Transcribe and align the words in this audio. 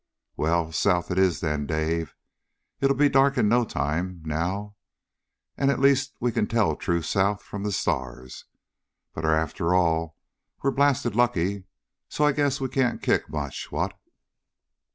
"Well, 0.35 0.71
south 0.71 1.11
it 1.11 1.19
is 1.19 1.41
then, 1.41 1.67
Dave. 1.67 2.15
It'll 2.79 2.95
be 2.95 3.07
dark 3.07 3.37
in 3.37 3.47
no 3.47 3.63
time, 3.63 4.23
now. 4.25 4.75
And 5.55 5.69
at 5.69 5.77
least 5.77 6.15
we 6.19 6.31
can 6.31 6.47
tell 6.47 6.75
true 6.75 7.03
south 7.03 7.43
from 7.43 7.61
the 7.61 7.71
stars. 7.71 8.45
But, 9.13 9.25
after 9.27 9.75
all, 9.75 10.17
we're 10.63 10.71
blasted 10.71 11.15
lucky. 11.15 11.65
So 12.09 12.23
I 12.25 12.31
guess 12.31 12.59
we 12.59 12.67
can't 12.67 12.99
kick 13.03 13.29
much, 13.29 13.71
what?" 13.71 13.93